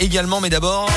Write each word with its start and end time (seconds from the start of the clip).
Également, 0.00 0.40
mais 0.40 0.50
d'abord... 0.50 0.88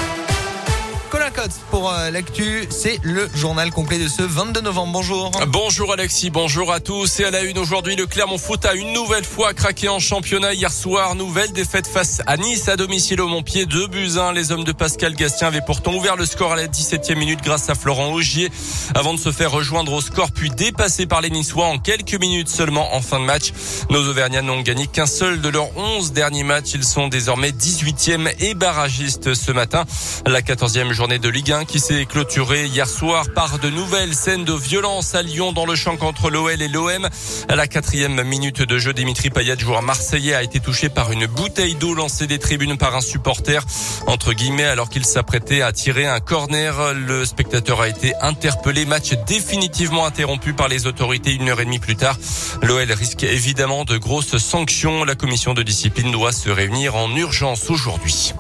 Colin 1.12 1.30
Cotte 1.30 1.52
pour 1.70 1.92
euh, 1.92 2.10
l'actu, 2.10 2.66
c'est 2.70 2.98
le 3.04 3.30
journal 3.36 3.70
complet 3.70 4.00
de 4.00 4.08
ce 4.08 4.22
22 4.22 4.62
novembre. 4.62 4.94
Bonjour. 4.94 5.30
Bonjour 5.48 5.92
Alexis, 5.92 6.30
bonjour 6.30 6.72
à 6.72 6.80
tous. 6.80 7.20
Et 7.20 7.26
à 7.26 7.32
la 7.32 7.42
une 7.42 7.58
aujourd'hui, 7.58 7.98
le 7.98 8.06
Clermont 8.06 8.38
Foot 8.38 8.64
a 8.64 8.76
une 8.76 8.94
nouvelle 8.94 9.26
fois 9.26 9.54
craqué 9.54 9.90
en 9.90 10.00
championnat 10.00 10.54
hier 10.54 10.72
soir. 10.72 11.16
Nouvelle 11.16 11.52
défaite 11.52 11.86
face 11.86 12.22
à 12.28 12.38
Nice 12.38 12.70
à 12.70 12.78
domicile 12.78 13.20
au 13.20 13.28
Montpied. 13.28 13.66
Deux 13.66 13.88
buts 13.88 14.18
1. 14.18 14.32
Les 14.32 14.54
hommes 14.54 14.64
de 14.64 14.72
Pascal 14.72 15.14
Gastien 15.14 15.50
avaient 15.50 15.60
pourtant 15.60 15.94
ouvert 15.94 16.16
le 16.16 16.26
score 16.26 16.54
à 16.54 16.56
la 16.56 16.68
17e 16.68 17.16
minute 17.18 17.42
grâce 17.44 17.70
à 17.70 17.76
Florent 17.76 18.14
Augier 18.14 18.50
avant 18.96 19.14
de 19.14 19.20
se 19.20 19.34
faire 19.34 19.52
rejoindre 19.52 19.92
au 19.92 20.00
score 20.00 20.32
puis 20.32 20.50
dépassé 20.50 21.08
par 21.08 21.20
les 21.20 21.30
Niçois 21.30 21.66
en 21.66 21.78
quelques 21.78 22.18
minutes 22.22 22.48
seulement 22.48 22.96
en 22.96 23.02
fin 23.02 23.20
de 23.20 23.26
match. 23.26 23.52
Nos 23.90 24.08
Auvergnats 24.08 24.44
n'ont 24.44 24.62
gagné 24.62 24.88
qu'un 24.88 25.08
seul 25.08 25.42
de 25.42 25.50
leurs 25.50 25.76
11 25.78 26.14
derniers 26.14 26.44
matchs. 26.44 26.72
Ils 26.74 26.86
sont 26.86 27.10
désormais 27.10 27.50
18e 27.50 28.34
et 28.40 28.54
barragistes 28.54 29.34
ce 29.34 29.52
matin. 29.52 29.84
La 30.26 30.40
14e 30.40 30.94
journée 30.94 31.01
de 31.08 31.30
Ligue 31.30 31.52
1 31.52 31.66
qui 31.66 31.80
s'est 31.80 32.06
clôturée 32.06 32.68
hier 32.68 32.88
soir 32.88 33.26
par 33.34 33.58
de 33.58 33.70
nouvelles 33.70 34.14
scènes 34.14 34.46
de 34.46 34.54
violence 34.54 35.16
à 35.16 35.24
Lyon 35.24 35.52
dans 35.52 35.66
le 35.66 35.74
champ 35.74 35.98
contre 35.98 36.30
l'OL 36.30 36.62
et 36.62 36.68
l'OM. 36.68 37.10
À 37.50 37.56
la 37.56 37.66
quatrième 37.66 38.22
minute 38.22 38.62
de 38.62 38.78
jeu, 38.78 38.94
Dimitri 38.94 39.32
Payet, 39.32 39.58
joueur 39.58 39.82
marseillais, 39.82 40.36
a 40.36 40.44
été 40.44 40.60
touché 40.60 40.90
par 40.90 41.12
une 41.12 41.26
bouteille 41.26 41.74
d'eau 41.74 41.96
lancée 41.96 42.28
des 42.28 42.38
tribunes 42.38 42.78
par 42.78 42.96
un 42.96 43.02
supporter, 43.02 43.66
entre 44.06 44.34
guillemets, 44.34 44.66
alors 44.66 44.90
qu'il 44.90 45.04
s'apprêtait 45.04 45.64
à 45.64 45.72
tirer 45.72 46.06
un 46.06 46.20
corner. 46.20 46.94
Le 46.94 47.26
spectateur 47.26 47.82
a 47.82 47.88
été 47.88 48.14
interpellé. 48.22 48.86
Match 48.86 49.14
définitivement 49.26 50.06
interrompu 50.06 50.54
par 50.54 50.68
les 50.68 50.86
autorités 50.86 51.34
une 51.34 51.50
heure 51.50 51.62
et 51.62 51.66
demie 51.66 51.80
plus 51.80 51.96
tard. 51.96 52.18
L'OL 52.62 52.92
risque 52.92 53.24
évidemment 53.24 53.86
de 53.86 53.98
grosses 53.98 54.38
sanctions. 54.38 55.04
La 55.04 55.16
commission 55.16 55.56
de 55.56 55.64
discipline 55.64 56.12
doit 56.12 56.32
se 56.32 56.52
réunir 56.52 56.96
en 56.96 57.10
urgence 57.16 57.72
aujourd'hui. 57.72 58.34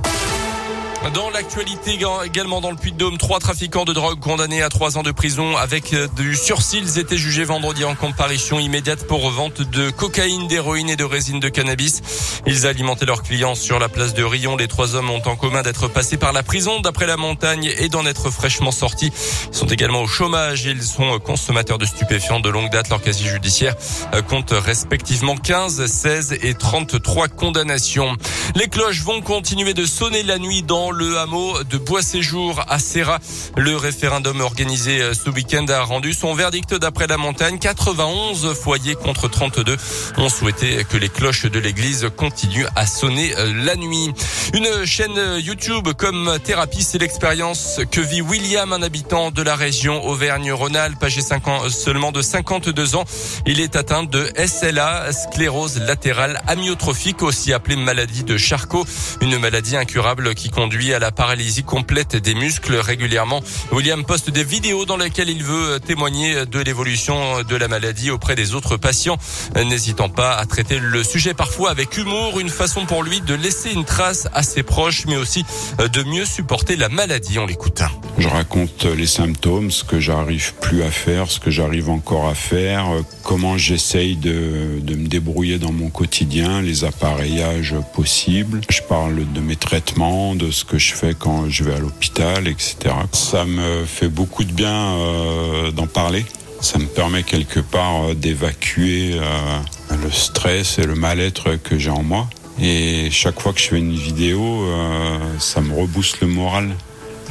Dans 1.09 1.31
l'actualité 1.31 1.97
également 2.23 2.61
dans 2.61 2.69
le 2.69 2.77
Puy-de-Dôme, 2.77 3.17
trois 3.17 3.39
trafiquants 3.39 3.85
de 3.85 3.91
drogue 3.91 4.19
condamnés 4.19 4.61
à 4.61 4.69
trois 4.69 4.99
ans 4.99 5.03
de 5.03 5.11
prison 5.11 5.57
avec 5.57 5.93
euh, 5.93 6.07
du 6.15 6.35
sursis. 6.35 6.77
Ils 6.77 6.99
étaient 6.99 7.17
jugés 7.17 7.43
vendredi 7.43 7.83
en 7.83 7.95
comparution 7.95 8.59
immédiate 8.59 9.07
pour 9.07 9.27
vente 9.31 9.63
de 9.63 9.89
cocaïne, 9.89 10.47
d'héroïne 10.47 10.89
et 10.89 10.95
de 10.95 11.03
résine 11.03 11.39
de 11.39 11.49
cannabis. 11.49 12.01
Ils 12.45 12.67
alimentaient 12.67 13.07
leurs 13.07 13.23
clients 13.23 13.55
sur 13.55 13.79
la 13.79 13.89
place 13.89 14.13
de 14.13 14.23
Rion. 14.23 14.55
Les 14.55 14.67
trois 14.67 14.95
hommes 14.95 15.09
ont 15.09 15.21
en 15.25 15.35
commun 15.35 15.63
d'être 15.63 15.87
passés 15.87 16.17
par 16.17 16.33
la 16.33 16.43
prison 16.43 16.79
d'après 16.81 17.07
la 17.07 17.17
montagne 17.17 17.73
et 17.79 17.89
d'en 17.89 18.05
être 18.05 18.29
fraîchement 18.29 18.71
sortis. 18.71 19.11
Ils 19.51 19.57
sont 19.57 19.67
également 19.67 20.03
au 20.03 20.07
chômage 20.07 20.67
et 20.67 20.69
ils 20.69 20.83
sont 20.83 21.17
consommateurs 21.19 21.79
de 21.79 21.85
stupéfiants 21.85 22.39
de 22.39 22.49
longue 22.49 22.69
date. 22.69 22.89
Leur 22.89 23.01
casier 23.01 23.27
judiciaire 23.27 23.73
euh, 24.13 24.21
compte 24.21 24.51
respectivement 24.51 25.35
15, 25.35 25.83
16 25.83 26.37
et 26.43 26.53
33 26.53 27.27
condamnations. 27.27 28.15
Les 28.55 28.67
cloches 28.67 29.01
vont 29.01 29.21
continuer 29.21 29.73
de 29.73 29.85
sonner 29.85 30.21
la 30.21 30.37
nuit 30.37 30.61
dans 30.61 30.90
le 30.91 31.17
hameau 31.17 31.63
de 31.63 31.77
Bois-Séjour 31.77 32.63
à 32.67 32.79
Serra. 32.79 33.19
Le 33.57 33.75
référendum 33.75 34.41
organisé 34.41 35.01
euh, 35.01 35.13
ce 35.13 35.29
week-end 35.29 35.65
a 35.69 35.81
rendu 35.81 36.13
son 36.13 36.33
verdict 36.33 36.73
d'après 36.75 37.07
la 37.07 37.17
montagne. 37.17 37.59
91 37.59 38.53
foyers 38.53 38.95
contre 38.95 39.27
32 39.27 39.77
ont 40.17 40.29
souhaité 40.29 40.85
que 40.89 40.97
les 40.97 41.09
cloches 41.09 41.45
de 41.45 41.59
l'église 41.59 42.09
continuent 42.17 42.67
à 42.75 42.85
sonner 42.85 43.33
euh, 43.37 43.53
la 43.65 43.75
nuit. 43.75 44.11
Une 44.53 44.85
chaîne 44.85 45.19
YouTube 45.39 45.89
comme 45.97 46.37
thérapie, 46.43 46.83
c'est 46.83 46.97
l'expérience 46.97 47.79
que 47.91 48.01
vit 48.01 48.21
William, 48.21 48.73
un 48.73 48.81
habitant 48.81 49.31
de 49.31 49.41
la 49.41 49.55
région 49.55 50.03
Auvergne-Rhône-Alpes, 50.05 51.03
âgé 51.03 51.21
seulement 51.69 52.11
de 52.11 52.21
52 52.21 52.95
ans. 52.95 53.05
Il 53.45 53.59
est 53.59 53.75
atteint 53.75 54.03
de 54.03 54.29
SLA, 54.45 55.11
sclérose 55.13 55.79
latérale 55.79 56.41
amyotrophique, 56.47 57.21
aussi 57.21 57.53
appelée 57.53 57.75
maladie 57.75 58.23
de 58.23 58.37
Charcot, 58.37 58.85
une 59.21 59.37
maladie 59.37 59.77
incurable 59.77 60.35
qui 60.35 60.49
conduit 60.49 60.80
à 60.89 60.99
la 60.99 61.11
paralysie 61.11 61.63
complète 61.63 62.15
des 62.15 62.33
muscles 62.33 62.75
régulièrement. 62.75 63.41
William 63.71 64.03
poste 64.03 64.31
des 64.31 64.43
vidéos 64.43 64.85
dans 64.85 64.97
lesquelles 64.97 65.29
il 65.29 65.43
veut 65.43 65.79
témoigner 65.79 66.45
de 66.45 66.59
l'évolution 66.59 67.43
de 67.43 67.55
la 67.55 67.67
maladie 67.67 68.09
auprès 68.09 68.35
des 68.35 68.55
autres 68.55 68.77
patients, 68.77 69.17
n'hésitant 69.55 70.09
pas 70.09 70.33
à 70.35 70.45
traiter 70.45 70.79
le 70.79 71.03
sujet 71.03 71.33
parfois 71.33 71.69
avec 71.69 71.95
humour, 71.97 72.39
une 72.39 72.49
façon 72.49 72.85
pour 72.85 73.03
lui 73.03 73.21
de 73.21 73.35
laisser 73.35 73.71
une 73.71 73.85
trace 73.85 74.27
à 74.33 74.41
ses 74.41 74.63
proches, 74.63 75.05
mais 75.05 75.17
aussi 75.17 75.45
de 75.77 76.03
mieux 76.03 76.25
supporter 76.25 76.75
la 76.75 76.89
maladie. 76.89 77.37
On 77.37 77.45
l'écoute. 77.45 77.83
Je 78.21 78.27
raconte 78.27 78.85
les 78.85 79.07
symptômes, 79.07 79.71
ce 79.71 79.83
que 79.83 79.99
j'arrive 79.99 80.53
plus 80.61 80.83
à 80.83 80.91
faire, 80.91 81.31
ce 81.31 81.39
que 81.39 81.49
j'arrive 81.49 81.89
encore 81.89 82.27
à 82.27 82.35
faire, 82.35 82.85
comment 83.23 83.57
j'essaye 83.57 84.15
de, 84.15 84.79
me 84.87 85.07
débrouiller 85.07 85.57
dans 85.57 85.71
mon 85.71 85.89
quotidien, 85.89 86.61
les 86.61 86.83
appareillages 86.83 87.73
possibles. 87.95 88.61
Je 88.69 88.83
parle 88.83 89.25
de 89.33 89.39
mes 89.39 89.55
traitements, 89.55 90.35
de 90.35 90.51
ce 90.51 90.65
que 90.65 90.77
je 90.77 90.93
fais 90.93 91.15
quand 91.17 91.49
je 91.49 91.63
vais 91.63 91.73
à 91.73 91.79
l'hôpital, 91.79 92.47
etc. 92.47 92.93
Ça 93.11 93.45
me 93.45 93.85
fait 93.85 94.09
beaucoup 94.09 94.43
de 94.43 94.51
bien 94.51 94.91
euh, 94.91 95.71
d'en 95.71 95.87
parler. 95.87 96.23
Ça 96.59 96.77
me 96.77 96.85
permet 96.85 97.23
quelque 97.23 97.59
part 97.59 98.03
euh, 98.03 98.13
d'évacuer 98.13 99.13
euh, 99.15 99.97
le 99.99 100.11
stress 100.11 100.77
et 100.77 100.85
le 100.85 100.93
mal-être 100.93 101.55
que 101.55 101.79
j'ai 101.79 101.89
en 101.89 102.03
moi. 102.03 102.27
Et 102.61 103.09
chaque 103.09 103.39
fois 103.39 103.51
que 103.51 103.59
je 103.59 103.69
fais 103.69 103.79
une 103.79 103.95
vidéo, 103.95 104.65
euh, 104.67 105.17
ça 105.39 105.61
me 105.61 105.73
rebooste 105.73 106.21
le 106.21 106.27
moral. 106.27 106.69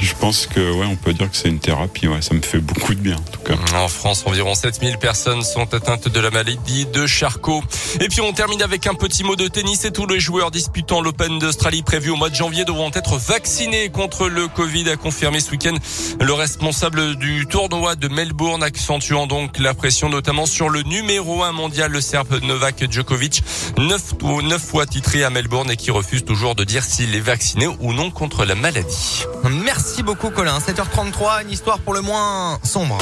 Je 0.01 0.13
pense 0.15 0.47
que 0.47 0.59
ouais, 0.59 0.85
on 0.87 0.95
peut 0.95 1.13
dire 1.13 1.29
que 1.29 1.37
c'est 1.37 1.47
une 1.49 1.59
thérapie. 1.59 2.07
Ouais, 2.07 2.21
ça 2.21 2.33
me 2.33 2.41
fait 2.41 2.59
beaucoup 2.59 2.95
de 2.95 2.99
bien 2.99 3.15
en 3.15 3.31
tout 3.31 3.39
cas. 3.41 3.53
En 3.75 3.87
France, 3.87 4.23
environ 4.25 4.55
7000 4.55 4.97
personnes 4.97 5.43
sont 5.43 5.73
atteintes 5.73 6.07
de 6.07 6.19
la 6.19 6.31
maladie 6.31 6.87
de 6.87 7.05
Charcot. 7.05 7.63
Et 7.99 8.07
puis 8.07 8.21
on 8.21 8.33
termine 8.33 8.61
avec 8.63 8.87
un 8.87 8.95
petit 8.95 9.23
mot 9.23 9.35
de 9.35 9.47
tennis 9.47 9.85
et 9.85 9.91
tous 9.91 10.07
les 10.07 10.19
joueurs 10.19 10.49
disputant 10.49 11.01
l'Open 11.01 11.37
d'Australie 11.37 11.83
prévu 11.83 12.09
au 12.09 12.15
mois 12.15 12.29
de 12.29 12.35
janvier 12.35 12.65
devront 12.65 12.89
être 12.93 13.17
vaccinés 13.17 13.89
contre 13.89 14.27
le 14.27 14.47
Covid, 14.47 14.89
a 14.89 14.97
confirmé 14.97 15.39
ce 15.39 15.51
week-end 15.51 15.75
le 16.19 16.33
responsable 16.33 17.15
du 17.15 17.45
tournoi 17.45 17.95
de 17.95 18.07
Melbourne, 18.07 18.63
accentuant 18.63 19.27
donc 19.27 19.59
la 19.59 19.73
pression 19.73 20.09
notamment 20.09 20.45
sur 20.45 20.69
le 20.69 20.81
numéro 20.81 21.43
1 21.43 21.51
mondial, 21.51 21.91
le 21.91 22.01
Serbe 22.01 22.41
Novak 22.43 22.91
Djokovic, 22.91 23.43
neuf, 23.77 24.13
neuf 24.43 24.61
fois 24.63 24.85
titré 24.85 25.23
à 25.23 25.29
Melbourne 25.29 25.69
et 25.69 25.77
qui 25.77 25.91
refuse 25.91 26.25
toujours 26.25 26.55
de 26.55 26.63
dire 26.63 26.83
s'il 26.83 27.15
est 27.15 27.19
vacciné 27.19 27.67
ou 27.67 27.93
non 27.93 28.09
contre 28.09 28.45
la 28.45 28.55
maladie. 28.55 29.25
Merci 29.73 30.03
beaucoup 30.03 30.31
Colin. 30.31 30.59
7h33, 30.59 31.43
une 31.43 31.49
histoire 31.49 31.79
pour 31.79 31.93
le 31.93 32.01
moins 32.01 32.59
sombre. 32.61 32.97